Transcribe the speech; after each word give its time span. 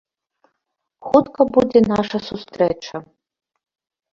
Хутка 1.09 1.41
будзе 1.57 1.79
наша 1.91 2.17
сустрэча. 2.31 2.97